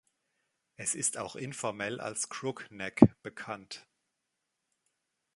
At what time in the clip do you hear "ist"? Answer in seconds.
0.95-1.19